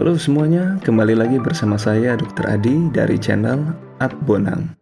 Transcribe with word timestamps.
Halo 0.00 0.16
semuanya, 0.16 0.80
kembali 0.80 1.12
lagi 1.12 1.36
bersama 1.36 1.76
saya 1.76 2.16
Dr. 2.16 2.48
Adi 2.48 2.88
dari 2.88 3.20
channel 3.20 3.76
At 4.00 4.16
Bonang. 4.24 4.72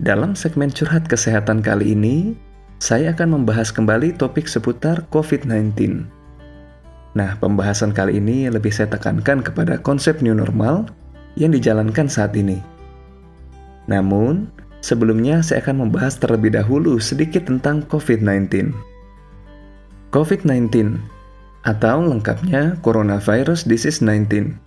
Dalam 0.00 0.32
segmen 0.32 0.72
curhat 0.72 1.04
kesehatan 1.12 1.60
kali 1.60 1.92
ini, 1.92 2.32
saya 2.80 3.12
akan 3.12 3.44
membahas 3.44 3.68
kembali 3.68 4.16
topik 4.16 4.48
seputar 4.48 5.04
COVID-19. 5.12 6.08
Nah, 7.20 7.36
pembahasan 7.36 7.92
kali 7.92 8.16
ini 8.16 8.48
lebih 8.48 8.72
saya 8.72 8.88
tekankan 8.88 9.44
kepada 9.44 9.76
konsep 9.76 10.24
new 10.24 10.32
normal 10.32 10.88
yang 11.36 11.52
dijalankan 11.52 12.08
saat 12.08 12.32
ini. 12.32 12.64
Namun, 13.84 14.48
sebelumnya 14.84 15.40
saya 15.40 15.64
akan 15.64 15.88
membahas 15.88 16.20
terlebih 16.20 16.52
dahulu 16.52 17.00
sedikit 17.00 17.48
tentang 17.48 17.80
COVID-19. 17.88 18.76
COVID-19 20.12 21.00
atau 21.64 22.04
lengkapnya 22.04 22.76
Coronavirus 22.84 23.64
Disease 23.64 24.04
19 24.04 24.60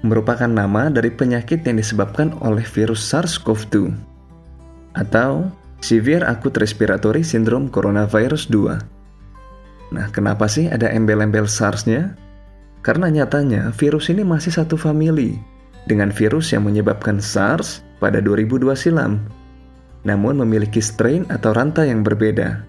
merupakan 0.00 0.48
nama 0.48 0.88
dari 0.88 1.12
penyakit 1.12 1.60
yang 1.68 1.76
disebabkan 1.76 2.32
oleh 2.40 2.64
virus 2.64 3.04
SARS-CoV-2 3.04 3.92
atau 4.96 5.52
Severe 5.84 6.24
Acute 6.24 6.64
Respiratory 6.64 7.20
Syndrome 7.20 7.68
Coronavirus 7.68 8.48
2. 8.48 9.92
Nah, 9.92 10.06
kenapa 10.10 10.48
sih 10.48 10.72
ada 10.72 10.88
embel-embel 10.88 11.44
SARS-nya? 11.44 12.16
Karena 12.80 13.12
nyatanya 13.12 13.74
virus 13.74 14.08
ini 14.08 14.24
masih 14.24 14.54
satu 14.54 14.78
famili 14.78 15.36
dengan 15.84 16.14
virus 16.14 16.54
yang 16.54 16.64
menyebabkan 16.64 17.18
SARS 17.18 17.87
pada 17.98 18.22
2002 18.22 18.74
silam, 18.78 19.22
namun 20.06 20.38
memiliki 20.40 20.78
strain 20.78 21.26
atau 21.30 21.54
rantai 21.54 21.90
yang 21.90 22.06
berbeda. 22.06 22.62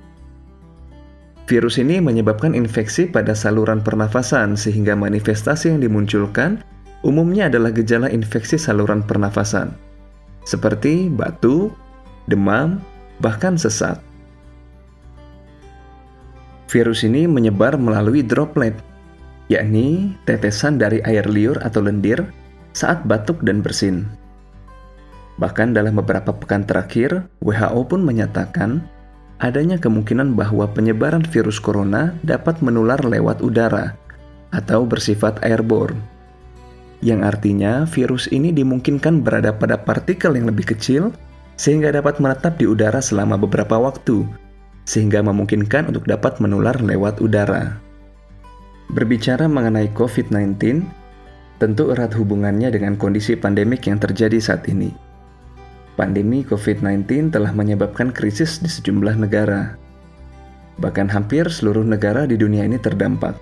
Virus 1.49 1.81
ini 1.81 1.97
menyebabkan 1.97 2.53
infeksi 2.53 3.09
pada 3.09 3.33
saluran 3.33 3.81
pernafasan 3.81 4.53
sehingga 4.53 4.93
manifestasi 4.93 5.73
yang 5.73 5.81
dimunculkan 5.81 6.61
umumnya 7.01 7.49
adalah 7.49 7.73
gejala 7.73 8.05
infeksi 8.13 8.61
saluran 8.61 9.01
pernafasan, 9.01 9.73
seperti 10.45 11.09
batuk, 11.09 11.73
demam, 12.29 12.77
bahkan 13.17 13.57
sesak. 13.57 13.97
Virus 16.69 17.01
ini 17.01 17.25
menyebar 17.25 17.81
melalui 17.81 18.21
droplet, 18.21 18.77
yakni 19.49 20.13
tetesan 20.29 20.77
dari 20.77 21.01
air 21.01 21.25
liur 21.25 21.57
atau 21.65 21.81
lendir 21.81 22.21
saat 22.77 23.01
batuk 23.09 23.41
dan 23.41 23.65
bersin. 23.65 24.05
Bahkan 25.39 25.71
dalam 25.71 25.95
beberapa 25.95 26.35
pekan 26.35 26.67
terakhir, 26.67 27.23
WHO 27.39 27.87
pun 27.87 28.03
menyatakan 28.03 28.83
adanya 29.39 29.79
kemungkinan 29.79 30.35
bahwa 30.35 30.67
penyebaran 30.67 31.23
virus 31.23 31.63
corona 31.63 32.11
dapat 32.27 32.59
menular 32.59 32.99
lewat 32.99 33.39
udara 33.39 33.95
atau 34.51 34.83
bersifat 34.83 35.39
airborne. 35.47 35.95
Yang 36.99 37.19
artinya 37.23 37.87
virus 37.87 38.27
ini 38.35 38.51
dimungkinkan 38.51 39.23
berada 39.23 39.55
pada 39.55 39.79
partikel 39.79 40.35
yang 40.35 40.51
lebih 40.51 40.75
kecil 40.75 41.15
sehingga 41.55 41.95
dapat 41.95 42.19
menetap 42.19 42.59
di 42.59 42.67
udara 42.67 42.99
selama 42.99 43.39
beberapa 43.39 43.79
waktu, 43.79 44.27
sehingga 44.83 45.23
memungkinkan 45.23 45.87
untuk 45.87 46.03
dapat 46.03 46.43
menular 46.43 46.75
lewat 46.83 47.23
udara. 47.23 47.79
Berbicara 48.91 49.47
mengenai 49.47 49.87
COVID-19, 49.95 50.83
tentu 51.63 51.95
erat 51.95 52.11
hubungannya 52.11 52.67
dengan 52.75 52.99
kondisi 52.99 53.39
pandemik 53.39 53.87
yang 53.87 54.03
terjadi 54.03 54.39
saat 54.43 54.67
ini. 54.67 55.08
Pandemi 55.99 56.47
COVID-19 56.47 57.35
telah 57.35 57.51
menyebabkan 57.51 58.15
krisis 58.15 58.63
di 58.63 58.71
sejumlah 58.71 59.19
negara. 59.19 59.75
Bahkan 60.79 61.11
hampir 61.11 61.43
seluruh 61.51 61.83
negara 61.83 62.23
di 62.23 62.39
dunia 62.39 62.63
ini 62.63 62.79
terdampak. 62.79 63.35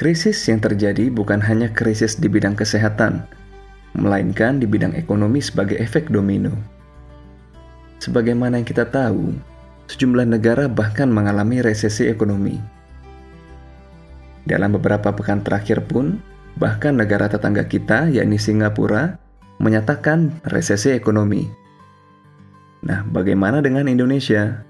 Krisis 0.00 0.40
yang 0.48 0.64
terjadi 0.64 1.12
bukan 1.12 1.44
hanya 1.44 1.68
krisis 1.68 2.16
di 2.16 2.24
bidang 2.24 2.56
kesehatan, 2.56 3.20
melainkan 4.00 4.56
di 4.56 4.64
bidang 4.64 4.96
ekonomi 4.96 5.44
sebagai 5.44 5.76
efek 5.76 6.08
domino. 6.08 6.56
Sebagaimana 8.00 8.56
yang 8.56 8.64
kita 8.64 8.88
tahu, 8.88 9.36
sejumlah 9.92 10.24
negara 10.24 10.72
bahkan 10.72 11.12
mengalami 11.12 11.60
resesi 11.60 12.08
ekonomi. 12.08 12.56
Dalam 14.48 14.72
beberapa 14.72 15.12
pekan 15.12 15.44
terakhir 15.44 15.84
pun, 15.84 16.16
bahkan 16.56 16.96
negara 16.96 17.28
tetangga 17.28 17.68
kita, 17.68 18.08
yakni 18.08 18.40
Singapura, 18.40 19.27
menyatakan 19.58 20.42
resesi 20.46 20.94
ekonomi. 20.94 21.46
Nah, 22.86 23.02
bagaimana 23.10 23.58
dengan 23.58 23.90
Indonesia? 23.90 24.62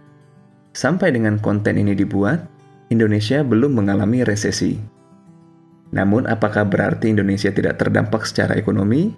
Sampai 0.72 1.12
dengan 1.12 1.40
konten 1.40 1.76
ini 1.76 1.92
dibuat, 1.92 2.44
Indonesia 2.88 3.44
belum 3.44 3.76
mengalami 3.76 4.24
resesi. 4.24 4.80
Namun, 5.92 6.28
apakah 6.28 6.68
berarti 6.68 7.12
Indonesia 7.12 7.52
tidak 7.52 7.80
terdampak 7.80 8.24
secara 8.24 8.56
ekonomi? 8.56 9.12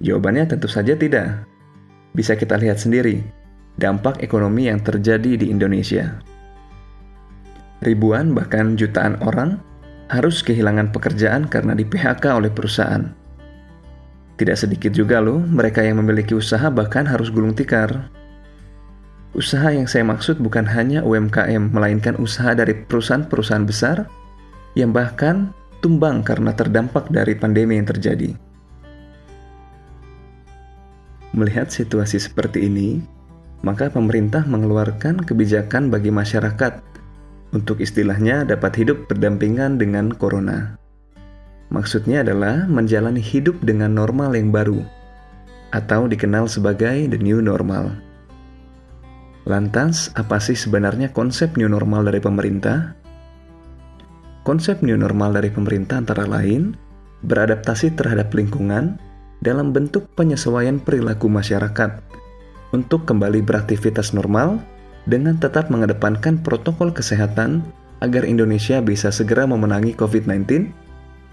Jawabannya 0.00 0.56
tentu 0.56 0.68
saja 0.68 0.96
tidak. 0.96 1.44
Bisa 2.12 2.36
kita 2.36 2.56
lihat 2.56 2.80
sendiri 2.80 3.38
dampak 3.78 4.20
ekonomi 4.20 4.66
yang 4.66 4.82
terjadi 4.82 5.38
di 5.38 5.46
Indonesia. 5.48 6.18
Ribuan, 7.78 8.34
bahkan 8.34 8.74
jutaan 8.74 9.22
orang 9.22 9.62
harus 10.10 10.42
kehilangan 10.42 10.90
pekerjaan 10.90 11.46
karena 11.46 11.78
di 11.78 11.86
PHK 11.86 12.34
oleh 12.34 12.50
perusahaan. 12.50 13.06
Tidak 14.38 14.54
sedikit 14.54 14.94
juga 14.94 15.18
loh 15.18 15.42
mereka 15.42 15.82
yang 15.82 15.98
memiliki 15.98 16.30
usaha 16.30 16.70
bahkan 16.70 17.02
harus 17.10 17.34
gulung 17.34 17.58
tikar. 17.58 18.06
Usaha 19.34 19.74
yang 19.74 19.90
saya 19.90 20.06
maksud 20.06 20.38
bukan 20.38 20.62
hanya 20.64 21.02
UMKM, 21.02 21.74
melainkan 21.74 22.14
usaha 22.22 22.54
dari 22.54 22.72
perusahaan-perusahaan 22.86 23.66
besar 23.66 24.06
yang 24.78 24.94
bahkan 24.94 25.50
tumbang 25.82 26.22
karena 26.22 26.54
terdampak 26.54 27.10
dari 27.10 27.34
pandemi 27.34 27.82
yang 27.82 27.90
terjadi. 27.90 28.34
Melihat 31.34 31.68
situasi 31.68 32.22
seperti 32.22 32.66
ini, 32.66 33.02
maka 33.66 33.90
pemerintah 33.90 34.46
mengeluarkan 34.46 35.22
kebijakan 35.26 35.90
bagi 35.90 36.14
masyarakat 36.14 36.78
untuk 37.52 37.82
istilahnya 37.82 38.46
dapat 38.46 38.80
hidup 38.80 39.10
berdampingan 39.10 39.76
dengan 39.76 40.14
corona. 40.14 40.78
Maksudnya 41.68 42.24
adalah 42.24 42.64
menjalani 42.64 43.20
hidup 43.20 43.60
dengan 43.60 43.92
normal 43.92 44.32
yang 44.32 44.48
baru, 44.48 44.80
atau 45.76 46.08
dikenal 46.08 46.48
sebagai 46.48 47.12
the 47.12 47.20
new 47.20 47.44
normal. 47.44 47.92
Lantas, 49.44 50.12
apa 50.16 50.40
sih 50.40 50.56
sebenarnya 50.56 51.12
konsep 51.12 51.56
new 51.56 51.68
normal 51.68 52.08
dari 52.08 52.20
pemerintah? 52.20 52.96
Konsep 54.44 54.80
new 54.80 54.96
normal 54.96 55.36
dari 55.36 55.52
pemerintah 55.52 56.00
antara 56.00 56.24
lain 56.24 56.72
beradaptasi 57.24 57.96
terhadap 57.96 58.32
lingkungan 58.32 58.96
dalam 59.44 59.72
bentuk 59.76 60.08
penyesuaian 60.16 60.80
perilaku 60.80 61.28
masyarakat 61.28 62.00
untuk 62.72 63.04
kembali 63.04 63.44
beraktivitas 63.44 64.16
normal 64.16 64.60
dengan 65.08 65.36
tetap 65.40 65.72
mengedepankan 65.72 66.40
protokol 66.40 66.92
kesehatan 66.92 67.64
agar 68.04 68.24
Indonesia 68.24 68.80
bisa 68.84 69.08
segera 69.08 69.48
memenangi 69.48 69.96
COVID-19 69.96 70.68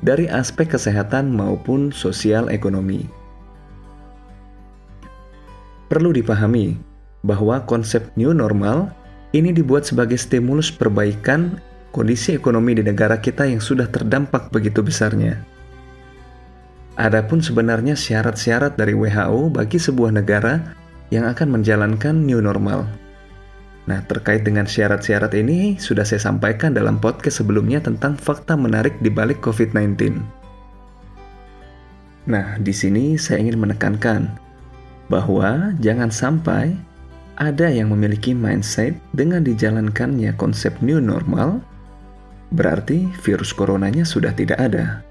dari 0.03 0.28
aspek 0.28 0.73
kesehatan 0.73 1.31
maupun 1.31 1.94
sosial 1.94 2.51
ekonomi. 2.51 3.07
Perlu 5.88 6.11
dipahami 6.11 6.75
bahwa 7.22 7.61
konsep 7.63 8.09
new 8.17 8.33
normal 8.33 8.89
ini 9.31 9.53
dibuat 9.53 9.85
sebagai 9.85 10.17
stimulus 10.17 10.73
perbaikan 10.73 11.61
kondisi 11.95 12.35
ekonomi 12.35 12.75
di 12.75 12.83
negara 12.83 13.22
kita 13.22 13.47
yang 13.47 13.63
sudah 13.63 13.88
terdampak 13.88 14.51
begitu 14.51 14.83
besarnya. 14.83 15.39
Adapun 16.95 17.44
sebenarnya 17.44 17.95
syarat-syarat 17.95 18.80
dari 18.80 18.95
WHO 18.95 19.51
bagi 19.51 19.75
sebuah 19.75 20.15
negara 20.15 20.75
yang 21.12 21.27
akan 21.27 21.59
menjalankan 21.59 22.15
new 22.24 22.39
normal. 22.39 22.88
Nah, 23.85 24.01
terkait 24.09 24.41
dengan 24.41 24.65
syarat-syarat 24.65 25.29
ini 25.37 25.77
sudah 25.77 26.01
saya 26.01 26.17
sampaikan 26.17 26.73
dalam 26.73 26.97
podcast 26.97 27.45
sebelumnya 27.45 27.77
tentang 27.77 28.17
fakta 28.17 28.57
menarik 28.57 28.97
di 28.97 29.13
balik 29.13 29.45
COVID-19. 29.45 30.17
Nah, 32.25 32.57
di 32.57 32.73
sini 32.73 33.13
saya 33.21 33.45
ingin 33.45 33.61
menekankan 33.61 34.33
bahwa 35.05 35.77
jangan 35.77 36.09
sampai 36.09 36.73
ada 37.37 37.69
yang 37.69 37.93
memiliki 37.93 38.33
mindset 38.33 38.97
dengan 39.13 39.45
dijalankannya 39.45 40.33
konsep 40.33 40.73
new 40.81 40.97
normal 40.97 41.61
berarti 42.57 43.05
virus 43.21 43.53
coronanya 43.53 44.01
sudah 44.01 44.33
tidak 44.33 44.57
ada? 44.57 45.05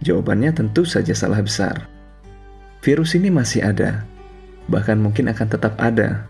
Jawabannya 0.00 0.56
tentu 0.56 0.88
saja 0.88 1.12
salah 1.12 1.44
besar. 1.44 1.84
Virus 2.80 3.12
ini 3.12 3.28
masih 3.28 3.64
ada, 3.64 4.08
bahkan 4.72 4.96
mungkin 4.96 5.28
akan 5.28 5.48
tetap 5.52 5.76
ada. 5.76 6.24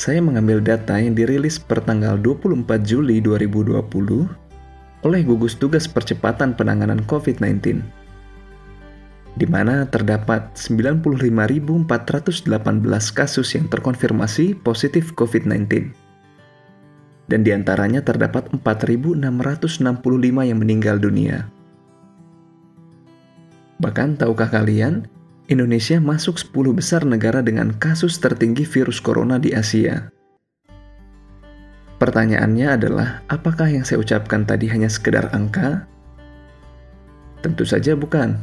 Saya 0.00 0.24
mengambil 0.24 0.64
data 0.64 0.96
yang 0.96 1.12
dirilis 1.12 1.60
pertanggal 1.60 2.16
24 2.16 2.64
Juli 2.88 3.20
2020 3.20 3.84
oleh 5.04 5.20
gugus 5.28 5.60
tugas 5.60 5.84
percepatan 5.84 6.56
penanganan 6.56 7.04
COVID-19. 7.04 7.84
di 9.38 9.46
mana 9.46 9.86
terdapat 9.86 10.56
95.418 10.56 11.86
kasus 13.14 13.48
yang 13.54 13.68
terkonfirmasi 13.68 14.58
positif 14.58 15.12
COVID-19. 15.14 15.92
Dan 17.30 17.40
di 17.46 17.54
antaranya 17.54 18.02
terdapat 18.02 18.50
4.665 18.56 19.20
yang 20.48 20.58
meninggal 20.58 20.96
dunia. 20.98 21.46
Bahkan 23.78 24.18
tahukah 24.18 24.50
kalian, 24.50 25.06
Indonesia 25.50 25.98
masuk 25.98 26.38
10 26.38 26.78
besar 26.78 27.02
negara 27.02 27.42
dengan 27.42 27.74
kasus 27.74 28.22
tertinggi 28.22 28.62
virus 28.62 29.02
corona 29.02 29.34
di 29.34 29.50
Asia. 29.50 30.06
Pertanyaannya 31.98 32.66
adalah, 32.70 33.26
apakah 33.26 33.66
yang 33.66 33.82
saya 33.82 33.98
ucapkan 33.98 34.46
tadi 34.46 34.70
hanya 34.70 34.86
sekedar 34.86 35.26
angka? 35.34 35.90
Tentu 37.42 37.66
saja 37.66 37.98
bukan. 37.98 38.38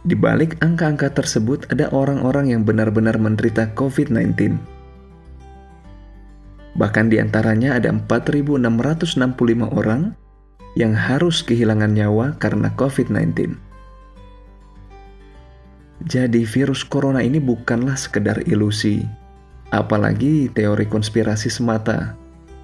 Di 0.00 0.16
balik 0.16 0.56
angka-angka 0.64 1.12
tersebut 1.12 1.68
ada 1.68 1.92
orang-orang 1.92 2.56
yang 2.56 2.64
benar-benar 2.64 3.20
menderita 3.20 3.76
COVID-19. 3.76 4.56
Bahkan 6.80 7.12
di 7.12 7.20
antaranya 7.20 7.76
ada 7.76 7.92
4.665 7.92 9.76
orang 9.76 10.16
yang 10.72 10.96
harus 10.96 11.44
kehilangan 11.44 11.92
nyawa 11.92 12.32
karena 12.40 12.72
COVID-19. 12.80 13.69
Jadi 16.00 16.48
virus 16.48 16.80
corona 16.80 17.20
ini 17.20 17.36
bukanlah 17.36 17.92
sekedar 17.92 18.40
ilusi, 18.48 19.04
apalagi 19.68 20.48
teori 20.56 20.88
konspirasi 20.88 21.52
semata, 21.52 22.16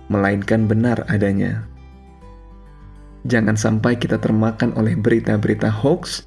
melainkan 0.08 0.64
benar 0.64 1.04
adanya. 1.12 1.60
Jangan 3.28 3.58
sampai 3.58 4.00
kita 4.00 4.16
termakan 4.16 4.72
oleh 4.78 4.96
berita-berita 4.96 5.68
hoax 5.68 6.24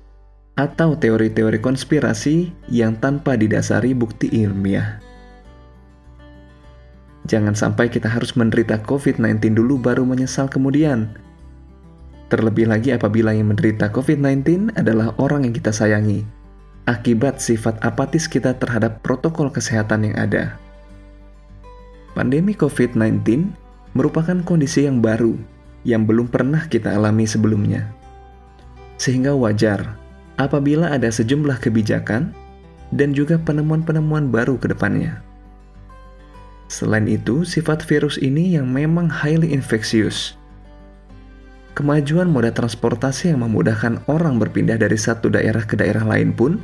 atau 0.59 0.93
teori-teori 0.93 1.57
konspirasi 1.63 2.51
yang 2.69 2.99
tanpa 2.99 3.39
didasari 3.39 3.95
bukti 3.95 4.29
ilmiah. 4.29 4.99
Jangan 7.25 7.55
sampai 7.55 7.87
kita 7.89 8.11
harus 8.11 8.35
menderita 8.35 8.77
COVID-19 8.85 9.57
dulu 9.57 9.79
baru 9.79 10.03
menyesal 10.03 10.45
kemudian. 10.51 11.09
Terlebih 12.29 12.69
lagi 12.69 12.93
apabila 12.93 13.33
yang 13.33 13.49
menderita 13.49 13.89
COVID-19 13.89 14.75
adalah 14.77 15.15
orang 15.17 15.47
yang 15.47 15.53
kita 15.55 15.73
sayangi, 15.73 16.21
akibat 16.87 17.43
sifat 17.43 17.79
apatis 17.83 18.29
kita 18.29 18.55
terhadap 18.55 19.03
protokol 19.03 19.51
kesehatan 19.51 20.07
yang 20.07 20.15
ada. 20.15 20.55
Pandemi 22.15 22.55
COVID-19 22.55 23.51
merupakan 23.95 24.37
kondisi 24.43 24.87
yang 24.87 25.03
baru 25.03 25.35
yang 25.83 26.07
belum 26.07 26.31
pernah 26.31 26.67
kita 26.67 26.95
alami 26.95 27.27
sebelumnya. 27.27 27.91
Sehingga 28.99 29.35
wajar 29.35 29.95
apabila 30.39 30.91
ada 30.91 31.11
sejumlah 31.11 31.59
kebijakan 31.59 32.31
dan 32.95 33.11
juga 33.11 33.35
penemuan-penemuan 33.35 34.31
baru 34.31 34.55
ke 34.55 34.71
depannya. 34.71 35.21
Selain 36.69 37.09
itu, 37.09 37.43
sifat 37.43 37.81
virus 37.83 38.21
ini 38.21 38.53
yang 38.55 38.69
memang 38.69 39.09
highly 39.09 39.49
infectious. 39.51 40.38
Kemajuan 41.77 42.27
moda 42.27 42.51
transportasi 42.51 43.31
yang 43.31 43.45
memudahkan 43.45 44.03
orang 44.09 44.41
berpindah 44.41 44.75
dari 44.75 44.97
satu 44.99 45.31
daerah 45.31 45.63
ke 45.63 45.79
daerah 45.79 46.03
lain 46.03 46.35
pun 46.35 46.59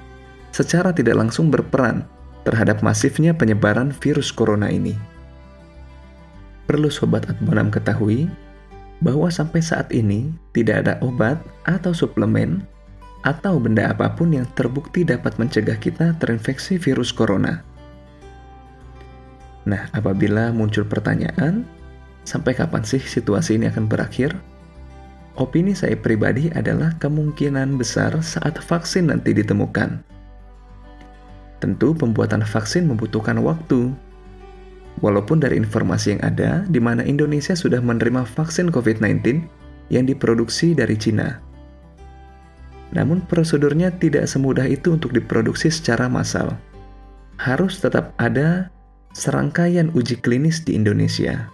secara 0.52 0.92
tidak 0.92 1.20
langsung 1.20 1.52
berperan 1.52 2.04
terhadap 2.44 2.80
masifnya 2.86 3.32
penyebaran 3.34 3.92
virus 3.92 4.30
corona 4.32 4.70
ini. 4.72 4.96
Perlu 6.66 6.90
Sobat 6.90 7.30
Adbonam 7.30 7.70
ketahui 7.70 8.26
bahwa 9.04 9.30
sampai 9.30 9.62
saat 9.62 9.92
ini 9.92 10.34
tidak 10.56 10.88
ada 10.88 10.94
obat 11.06 11.38
atau 11.68 11.94
suplemen 11.94 12.66
atau 13.26 13.58
benda 13.58 13.90
apa 13.90 14.14
pun 14.14 14.34
yang 14.34 14.46
terbukti 14.54 15.02
dapat 15.02 15.36
mencegah 15.42 15.78
kita 15.82 16.14
terinfeksi 16.22 16.78
virus 16.78 17.10
corona. 17.10 17.66
Nah, 19.66 19.90
apabila 19.98 20.54
muncul 20.54 20.86
pertanyaan, 20.86 21.66
sampai 22.22 22.54
kapan 22.54 22.86
sih 22.86 23.02
situasi 23.02 23.58
ini 23.58 23.66
akan 23.74 23.90
berakhir? 23.90 24.38
Opini 25.36 25.76
saya 25.76 26.00
pribadi 26.00 26.48
adalah 26.56 26.96
kemungkinan 26.96 27.76
besar 27.76 28.16
saat 28.24 28.56
vaksin 28.56 29.12
nanti 29.12 29.36
ditemukan. 29.36 30.00
Tentu 31.60 31.92
pembuatan 31.92 32.40
vaksin 32.40 32.88
membutuhkan 32.88 33.44
waktu. 33.44 33.92
Walaupun 35.04 35.44
dari 35.44 35.60
informasi 35.60 36.16
yang 36.16 36.22
ada, 36.24 36.64
di 36.72 36.80
mana 36.80 37.04
Indonesia 37.04 37.52
sudah 37.52 37.84
menerima 37.84 38.24
vaksin 38.24 38.72
COVID-19 38.72 39.44
yang 39.92 40.08
diproduksi 40.08 40.72
dari 40.72 40.96
Cina. 40.96 41.44
Namun 42.96 43.28
prosedurnya 43.28 43.92
tidak 44.00 44.32
semudah 44.32 44.64
itu 44.64 44.96
untuk 44.96 45.12
diproduksi 45.12 45.68
secara 45.68 46.08
massal. 46.08 46.56
Harus 47.36 47.84
tetap 47.84 48.16
ada 48.16 48.72
serangkaian 49.12 49.92
uji 49.92 50.16
klinis 50.24 50.64
di 50.64 50.80
Indonesia. 50.80 51.52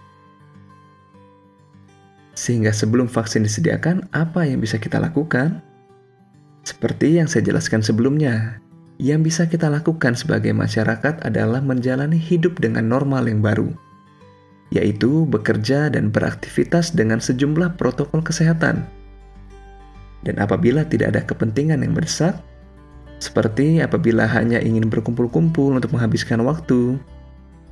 Sehingga 2.32 2.72
sebelum 2.72 3.08
vaksin 3.08 3.44
disediakan, 3.44 4.08
apa 4.14 4.48
yang 4.48 4.58
bisa 4.64 4.80
kita 4.80 4.96
lakukan? 4.96 5.60
Seperti 6.64 7.20
yang 7.20 7.28
saya 7.28 7.44
jelaskan 7.44 7.84
sebelumnya, 7.84 8.62
yang 8.96 9.20
bisa 9.20 9.50
kita 9.50 9.68
lakukan 9.68 10.14
sebagai 10.14 10.54
masyarakat 10.54 11.26
adalah 11.26 11.60
menjalani 11.60 12.16
hidup 12.16 12.62
dengan 12.62 12.86
normal 12.86 13.26
yang 13.26 13.42
baru, 13.42 13.74
yaitu 14.70 15.26
bekerja 15.26 15.90
dan 15.90 16.14
beraktivitas 16.14 16.94
dengan 16.94 17.18
sejumlah 17.18 17.74
protokol 17.76 18.22
kesehatan 18.22 18.86
dan 20.22 20.38
apabila 20.38 20.86
tidak 20.86 21.14
ada 21.14 21.22
kepentingan 21.26 21.82
yang 21.82 21.92
mendesak, 21.94 22.38
seperti 23.18 23.82
apabila 23.82 24.26
hanya 24.26 24.62
ingin 24.62 24.86
berkumpul-kumpul 24.86 25.74
untuk 25.74 25.94
menghabiskan 25.94 26.42
waktu, 26.46 26.98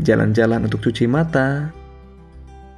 jalan-jalan 0.03 0.67
untuk 0.67 0.83
cuci 0.83 1.07
mata, 1.07 1.71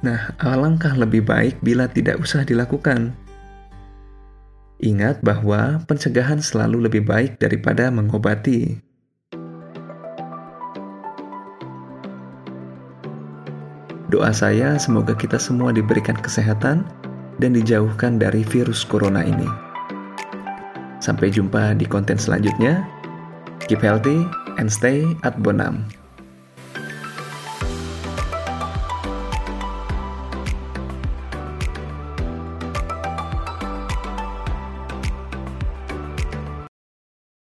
nah 0.03 0.35
alangkah 0.43 0.91
lebih 0.93 1.23
baik 1.23 1.63
bila 1.63 1.87
tidak 1.87 2.19
usah 2.19 2.43
dilakukan. 2.43 3.15
Ingat 4.83 5.23
bahwa 5.23 5.79
pencegahan 5.87 6.43
selalu 6.43 6.91
lebih 6.91 7.07
baik 7.07 7.39
daripada 7.39 7.87
mengobati. 7.87 8.83
Doa 14.11 14.29
saya 14.29 14.75
semoga 14.75 15.15
kita 15.15 15.39
semua 15.39 15.71
diberikan 15.71 16.19
kesehatan 16.19 16.83
dan 17.39 17.51
dijauhkan 17.55 18.19
dari 18.19 18.43
virus 18.45 18.83
corona 18.83 19.23
ini. 19.23 19.47
Sampai 20.99 21.31
jumpa 21.31 21.79
di 21.79 21.87
konten 21.87 22.19
selanjutnya. 22.19 22.83
Keep 23.71 23.79
healthy 23.81 24.19
and 24.59 24.67
stay 24.67 25.07
at 25.23 25.39
Bonam. 25.39 26.02